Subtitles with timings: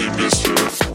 [0.00, 0.89] be missing.